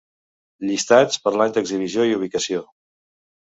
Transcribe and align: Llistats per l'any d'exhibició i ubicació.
Llistats 0.69 1.21
per 1.27 1.35
l'any 1.37 1.55
d'exhibició 1.59 2.09
i 2.13 2.19
ubicació. 2.23 2.67